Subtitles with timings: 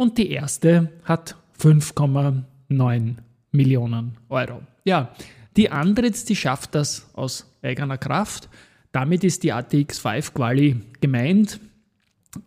[0.00, 3.16] und die erste hat 5,9
[3.52, 4.62] Millionen Euro.
[4.84, 5.14] Ja,
[5.58, 8.48] die Andretz, die schafft das aus eigener Kraft.
[8.92, 11.60] Damit ist die ATX5 Quali gemeint.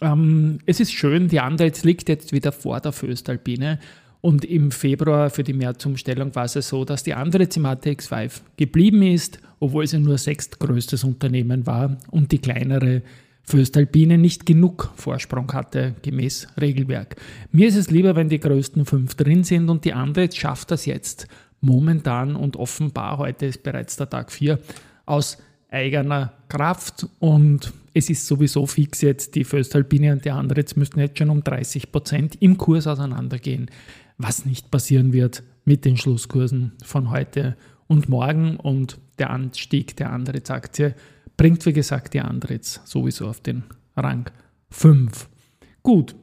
[0.01, 3.77] Ähm, es ist schön, die Andretz liegt jetzt wieder vor der Föstalpine
[4.21, 9.03] und im Februar für die Märzumstellung war es so, dass die andere Zimatex 5 geblieben
[9.03, 13.03] ist, obwohl sie nur sechstgrößtes Unternehmen war und die kleinere
[13.43, 17.17] Föstalpine nicht genug Vorsprung hatte, gemäß Regelwerk.
[17.51, 20.85] Mir ist es lieber, wenn die größten fünf drin sind und die andere schafft das
[20.85, 21.27] jetzt
[21.61, 24.59] momentan und offenbar, heute ist bereits der Tag 4,
[25.05, 25.37] aus
[25.69, 31.17] eigener Kraft und es ist sowieso fix jetzt, die Föstalpine und die andere müssten jetzt
[31.17, 33.69] schon um 30 Prozent im Kurs auseinandergehen
[34.17, 37.55] was nicht passieren wird mit den Schlusskursen von heute
[37.87, 38.57] und morgen.
[38.57, 40.95] Und der Anstieg der Andritz-Aktie
[41.37, 43.63] bringt, wie gesagt, die Andritz sowieso auf den
[43.95, 44.29] Rang
[44.69, 45.29] 5.
[45.81, 46.15] Gut.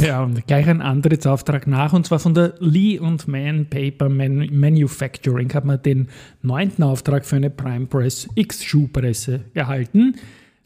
[0.00, 5.52] Ja, und gleich ein Antrittsauftrag nach, und zwar von der Lee und Man Paper Manufacturing
[5.52, 6.08] hat man den
[6.42, 10.16] neunten Auftrag für eine Prime Press X-Schuhpresse erhalten.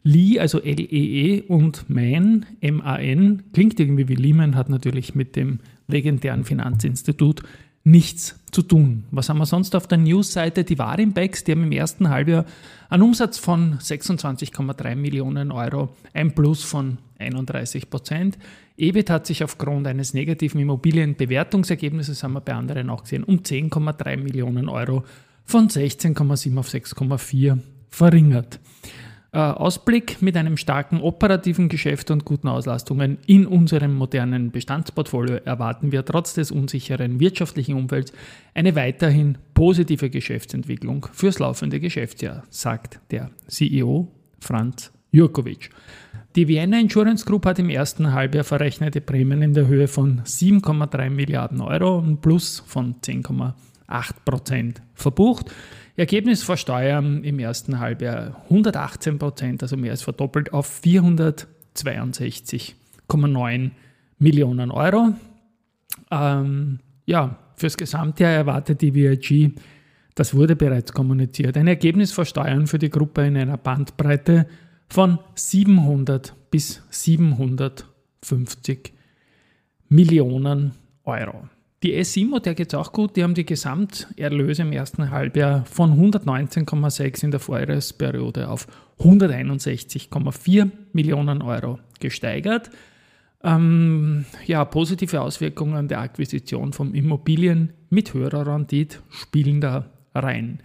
[0.03, 5.59] Lee, also L-E-E -E und Man, M-A-N, klingt irgendwie wie Lehman, hat natürlich mit dem
[5.87, 7.41] legendären Finanzinstitut
[7.85, 9.05] nichts zu tun.
[9.11, 10.63] Was haben wir sonst auf der Newsseite?
[10.63, 12.45] Die Warimbex, die haben im ersten Halbjahr
[12.89, 18.37] einen Umsatz von 26,3 Millionen Euro, ein Plus von 31 Prozent.
[18.77, 24.17] EBIT hat sich aufgrund eines negativen Immobilienbewertungsergebnisses, haben wir bei anderen auch gesehen, um 10,3
[24.17, 25.03] Millionen Euro
[25.45, 27.59] von 16,7 auf 6,4
[27.89, 28.59] verringert.
[29.35, 35.91] Äh, Ausblick mit einem starken operativen Geschäft und guten Auslastungen in unserem modernen Bestandsportfolio erwarten
[35.91, 38.13] wir trotz des unsicheren wirtschaftlichen Umfelds
[38.53, 44.07] eine weiterhin positive Geschäftsentwicklung fürs laufende Geschäftsjahr, sagt der CEO
[44.39, 45.69] Franz Jurkovic.
[46.37, 51.09] Die Vienna Insurance Group hat im ersten Halbjahr verrechnete Prämien in der Höhe von 7,3
[51.09, 53.53] Milliarden Euro und Plus von 10,8
[54.23, 55.51] Prozent verbucht.
[55.97, 63.71] Ergebnis vor Steuern im ersten Halbjahr 118 Prozent, also mehr als verdoppelt auf 462,9
[64.19, 65.13] Millionen Euro.
[66.11, 69.53] Ähm, ja, fürs Gesamtjahr erwartet die VIG,
[70.15, 74.47] das wurde bereits kommuniziert, ein Ergebnis vor Steuern für die Gruppe in einer Bandbreite
[74.89, 78.91] von 700 bis 750
[79.89, 80.71] Millionen
[81.03, 81.49] Euro.
[81.85, 85.93] Die S-Immo, der geht es auch gut, die haben die Gesamterlöse im ersten Halbjahr von
[86.11, 88.65] 119,6 in der Vorjahresperiode auf
[89.01, 92.71] 161,4 Millionen Euro gesteigert.
[93.43, 99.85] Ähm, ja, positive Auswirkungen der Akquisition von Immobilien mit höherer Rendite spielen da
[100.15, 100.63] rein.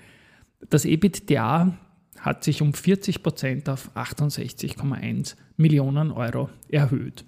[0.71, 1.77] Das EBITDA
[2.19, 7.27] hat sich um 40 Prozent auf 68,1 Millionen Euro erhöht.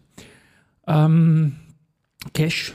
[0.87, 1.57] Ähm,
[2.33, 2.73] Cash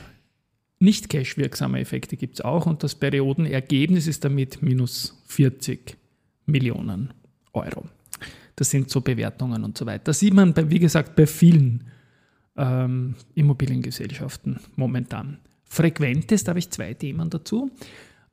[0.80, 5.96] nicht cash-wirksame Effekte gibt es auch und das Periodenergebnis ist damit minus 40
[6.46, 7.12] Millionen
[7.52, 7.84] Euro.
[8.56, 10.04] Das sind so Bewertungen und so weiter.
[10.04, 11.84] Das sieht man, bei, wie gesagt, bei vielen
[12.56, 15.38] ähm, Immobiliengesellschaften momentan.
[15.64, 17.70] Frequentes, da habe ich zwei Themen dazu.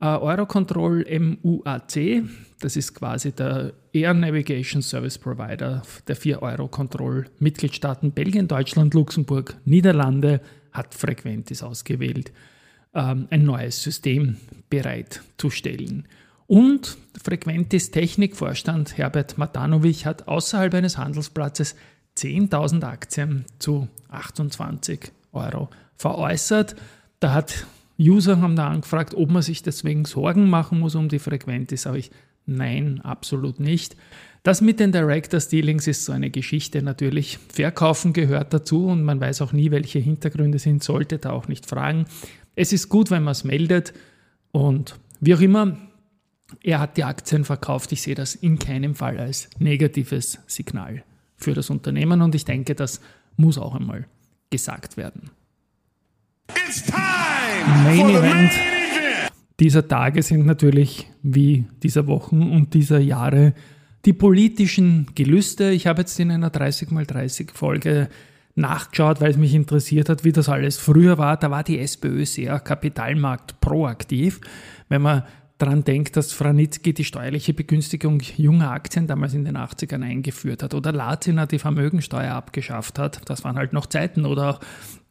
[0.00, 2.22] Äh, Eurocontrol MUAC,
[2.60, 10.40] das ist quasi der Air Navigation Service Provider der vier Eurocontrol-Mitgliedstaaten Belgien, Deutschland, Luxemburg, Niederlande,
[10.72, 12.32] hat Frequentis ausgewählt,
[12.94, 14.36] ähm, ein neues System
[14.68, 16.06] bereitzustellen.
[16.46, 21.74] Und Frequentis Technikvorstand Herbert Matanovic hat außerhalb eines Handelsplatzes
[22.16, 26.76] 10.000 Aktien zu 28 Euro veräußert.
[27.18, 27.66] Da hat
[27.98, 31.82] User haben da angefragt, ob man sich deswegen Sorgen machen muss um die Frequentis.
[31.82, 32.10] Sage ich,
[32.44, 33.96] nein, absolut nicht.
[34.42, 37.38] Das mit den Directors Dealings ist so eine Geschichte natürlich.
[37.48, 41.66] Verkaufen gehört dazu und man weiß auch nie, welche Hintergründe sind, sollte da auch nicht
[41.66, 42.04] fragen.
[42.54, 43.92] Es ist gut, wenn man es meldet
[44.52, 45.76] und wie auch immer,
[46.62, 47.90] er hat die Aktien verkauft.
[47.92, 51.02] Ich sehe das in keinem Fall als negatives Signal
[51.36, 53.00] für das Unternehmen und ich denke, das
[53.36, 54.06] muss auch einmal
[54.50, 55.30] gesagt werden.
[57.66, 58.52] Main Event
[59.58, 63.54] dieser Tage sind natürlich wie dieser Wochen und dieser Jahre
[64.04, 65.70] die politischen Gelüste.
[65.70, 68.08] Ich habe jetzt in einer 30x30 Folge
[68.54, 71.36] nachgeschaut, weil es mich interessiert hat, wie das alles früher war.
[71.36, 74.40] Da war die SPÖ sehr kapitalmarkt proaktiv.
[74.88, 75.22] Wenn man
[75.58, 80.74] daran denkt, dass Franitzky die steuerliche Begünstigung junger Aktien damals in den 80ern eingeführt hat
[80.74, 83.22] oder Lazina die Vermögensteuer abgeschafft hat.
[83.28, 84.26] Das waren halt noch Zeiten.
[84.26, 84.60] Oder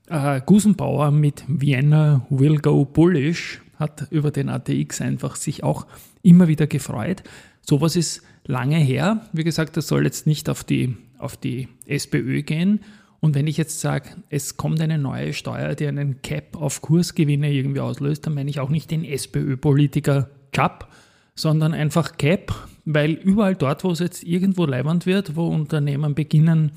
[0.09, 5.85] äh, Gusenbauer mit Vienna Will Go Bullish hat über den ATX einfach sich auch
[6.21, 7.23] immer wieder gefreut.
[7.61, 9.27] Sowas ist lange her.
[9.33, 12.81] Wie gesagt, das soll jetzt nicht auf die, auf die SPÖ gehen.
[13.19, 17.51] Und wenn ich jetzt sage, es kommt eine neue Steuer, die einen Cap auf Kursgewinne
[17.51, 20.89] irgendwie auslöst, dann meine ich auch nicht den SPÖ-Politiker Cap,
[21.33, 22.53] sondern einfach Cap,
[22.85, 26.71] weil überall dort, wo es jetzt irgendwo leibend wird, wo Unternehmen beginnen,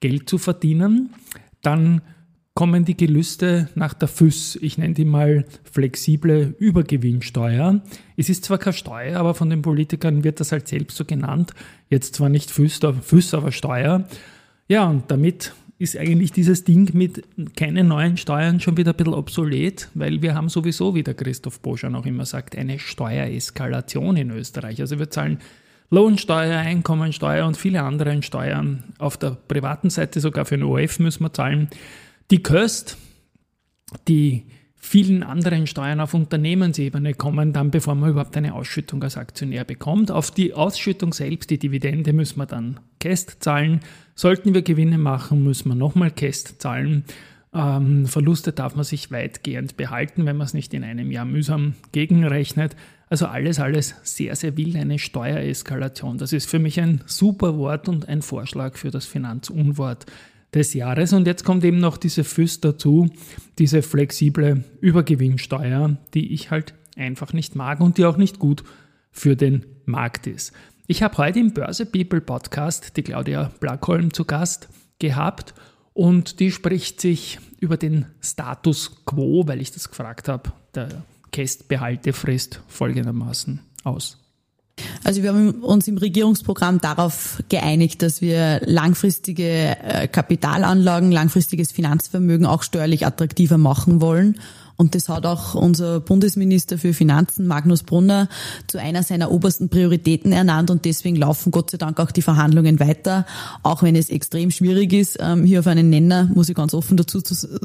[0.00, 1.14] Geld zu verdienen,
[1.62, 2.02] dann
[2.54, 4.56] kommen die Gelüste nach der FÜS.
[4.60, 7.80] Ich nenne die mal flexible Übergewinnsteuer.
[8.16, 11.54] Es ist zwar keine Steuer, aber von den Politikern wird das halt selbst so genannt.
[11.88, 14.04] Jetzt zwar nicht FÜS, FÜS aber Steuer.
[14.68, 17.24] Ja, und damit ist eigentlich dieses Ding mit
[17.56, 21.60] keine neuen Steuern schon wieder ein bisschen obsolet, weil wir haben sowieso, wie der Christoph
[21.60, 24.80] Boschan auch immer sagt, eine Steuereskalation in Österreich.
[24.80, 25.38] Also wir zahlen
[25.90, 28.84] Lohnsteuer, Einkommensteuer und viele andere Steuern.
[28.98, 31.68] Auf der privaten Seite sogar für den OF müssen wir zahlen.
[32.32, 32.96] Die Köst,
[34.08, 39.64] die vielen anderen Steuern auf Unternehmensebene kommen dann, bevor man überhaupt eine Ausschüttung als Aktionär
[39.64, 40.10] bekommt.
[40.10, 43.80] Auf die Ausschüttung selbst, die Dividende, müssen wir dann Käst zahlen.
[44.14, 47.04] Sollten wir Gewinne machen, müssen wir nochmal Käst zahlen.
[47.52, 51.74] Ähm, Verluste darf man sich weitgehend behalten, wenn man es nicht in einem Jahr mühsam
[51.92, 52.76] gegenrechnet.
[53.10, 56.16] Also alles, alles sehr, sehr wild, eine Steuereskalation.
[56.16, 60.06] Das ist für mich ein super Wort und ein Vorschlag für das Finanzunwort
[60.54, 61.12] des Jahres.
[61.12, 63.10] Und jetzt kommt eben noch diese FÜS dazu,
[63.58, 68.64] diese flexible Übergewinnsteuer, die ich halt einfach nicht mag und die auch nicht gut
[69.10, 70.52] für den Markt ist.
[70.86, 74.68] Ich habe heute im Börse People Podcast die Claudia Blackholm zu Gast
[74.98, 75.54] gehabt
[75.94, 82.60] und die spricht sich über den Status quo, weil ich das gefragt habe, der Kästbehaltefrist
[82.68, 84.21] folgendermaßen aus.
[85.04, 92.46] Also wir haben uns im Regierungsprogramm darauf geeinigt, dass wir langfristige äh, Kapitalanlagen, langfristiges Finanzvermögen
[92.46, 94.36] auch steuerlich attraktiver machen wollen.
[94.76, 98.28] Und das hat auch unser Bundesminister für Finanzen, Magnus Brunner,
[98.66, 100.70] zu einer seiner obersten Prioritäten ernannt.
[100.70, 103.26] Und deswegen laufen Gott sei Dank auch die Verhandlungen weiter,
[103.62, 106.96] auch wenn es extrem schwierig ist, ähm, hier auf einen Nenner, muss ich ganz offen
[106.96, 107.20] dazu,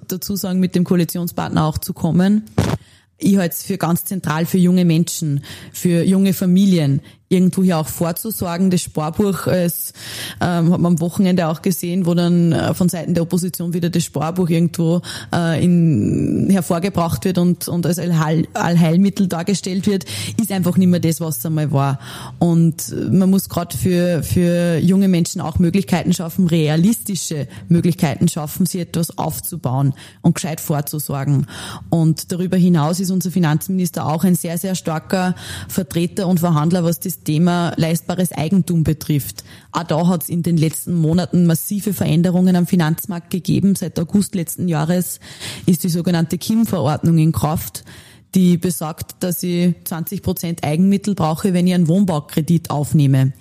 [0.07, 2.43] dazu sagen, mit dem Koalitionspartner auch zu kommen
[3.17, 5.43] ich halte es für ganz zentral für junge Menschen,
[5.73, 8.69] für junge Familien, irgendwo hier auch vorzusorgen.
[8.69, 9.93] Das Sparbuch es,
[10.39, 13.89] ähm, hat man am Wochenende auch gesehen, wo dann äh, von Seiten der Opposition wieder
[13.89, 15.01] das Sparbuch irgendwo
[15.33, 20.05] äh, in, hervorgebracht wird und, und als Allheil, Allheilmittel dargestellt wird,
[20.39, 21.99] ist einfach nicht mehr das, was es einmal war.
[22.39, 28.79] Und man muss gerade für, für junge Menschen auch Möglichkeiten schaffen, realistische Möglichkeiten schaffen, sie
[28.79, 31.47] etwas aufzubauen und gescheit vorzusorgen.
[31.89, 35.35] Und darüber hinaus ist unser Finanzminister auch ein sehr, sehr starker
[35.67, 39.43] Vertreter und Verhandler, was das Thema leistbares Eigentum betrifft.
[39.71, 43.75] Auch da hat es in den letzten Monaten massive Veränderungen am Finanzmarkt gegeben.
[43.75, 45.19] Seit August letzten Jahres
[45.65, 47.83] ist die sogenannte KIM-Verordnung in Kraft
[48.35, 53.33] die besagt, dass ich 20 Prozent Eigenmittel brauche, wenn ich einen Wohnbaukredit aufnehme.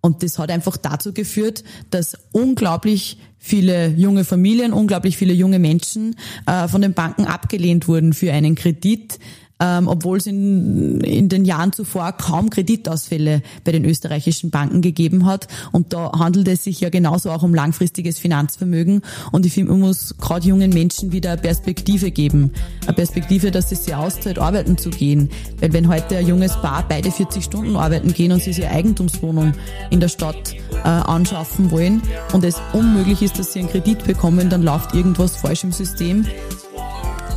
[0.00, 6.16] Und das hat einfach dazu geführt, dass unglaublich viele junge Familien, unglaublich viele junge Menschen
[6.46, 9.18] äh, von den Banken abgelehnt wurden für einen Kredit,
[9.60, 15.26] ähm, obwohl es in, in den Jahren zuvor kaum Kreditausfälle bei den österreichischen Banken gegeben
[15.26, 15.46] hat.
[15.72, 19.02] Und da handelt es sich ja genauso auch um langfristiges Finanzvermögen.
[19.32, 22.52] Und ich finde, man muss gerade jungen Menschen wieder eine Perspektive geben.
[22.86, 25.30] Eine Perspektive, dass es sich auszahlt, arbeiten zu gehen.
[25.60, 29.52] Weil wenn heute ein junges Paar beide 40 Stunden arbeiten gehen und sie sich Eigentumswohnung
[29.90, 32.02] in der Stadt äh, anschaffen wollen
[32.32, 36.24] und es unmöglich ist, dass sie einen Kredit bekommen, dann läuft irgendwas falsch im System.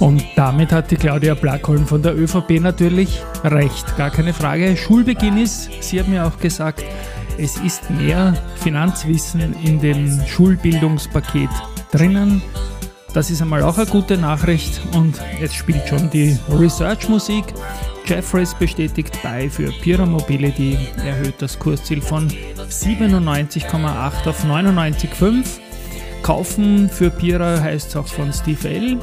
[0.03, 4.75] Und damit hat die Claudia Blackholm von der ÖVP natürlich recht, gar keine Frage.
[4.75, 6.83] Schulbeginn ist, sie hat mir auch gesagt,
[7.37, 11.49] es ist mehr Finanzwissen in dem Schulbildungspaket
[11.93, 12.41] drinnen.
[13.13, 17.45] Das ist einmal auch eine gute Nachricht und jetzt spielt schon die Research-Musik.
[18.05, 25.45] Jeffries bestätigt bei für Pira Mobility, erhöht das Kursziel von 97,8 auf 99,5.
[26.23, 28.99] Kaufen für Pira heißt es auch von Steve L.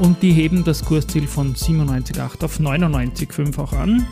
[0.00, 4.06] Und die heben das Kursziel von 97,8 auf 99,5 auch an.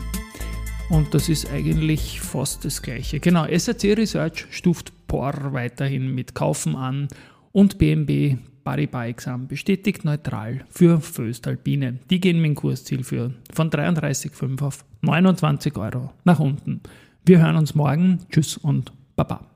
[0.91, 3.19] Und das ist eigentlich fast das gleiche.
[3.19, 7.07] Genau, SRC Research stuft POR weiterhin mit Kaufen an
[7.51, 11.97] und BMB Paribas Exam bestätigt neutral für Föstalpine.
[12.11, 16.81] Die gehen mit dem Kursziel für von 33,5 auf 29 Euro nach unten.
[17.25, 18.19] Wir hören uns morgen.
[18.29, 19.48] Tschüss und Baba.